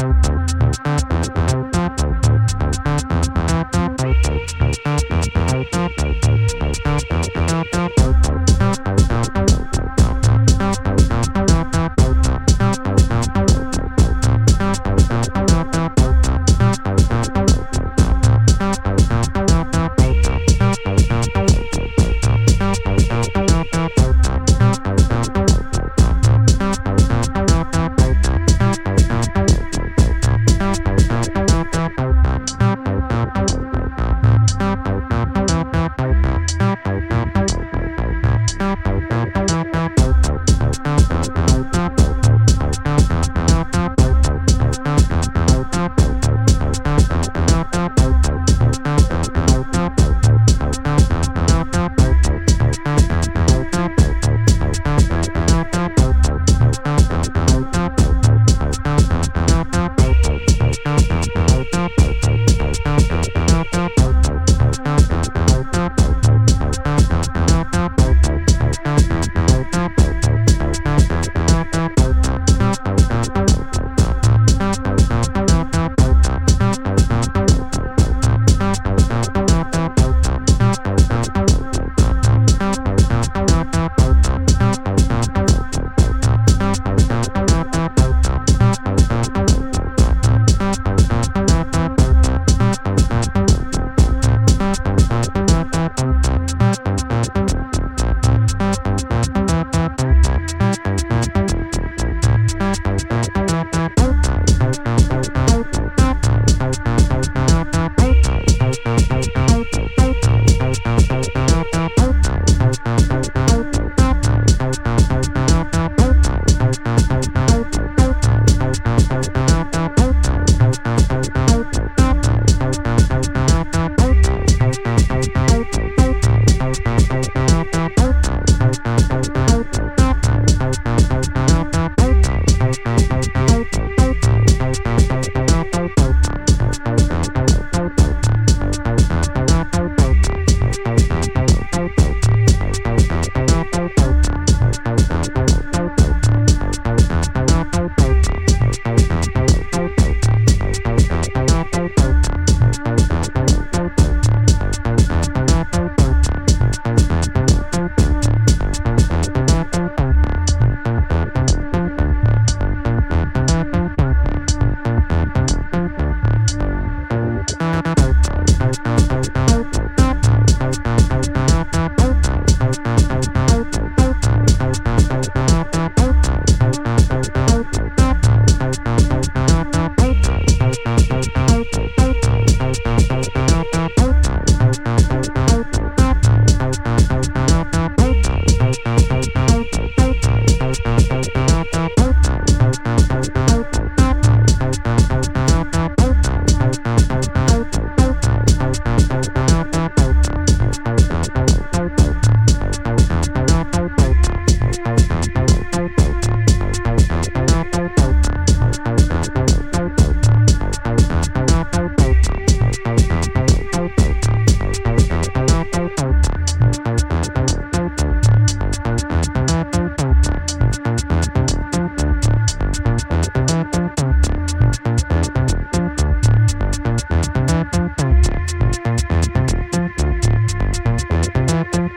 [0.00, 0.27] you